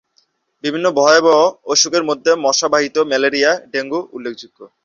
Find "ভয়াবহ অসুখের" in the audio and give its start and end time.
0.91-2.03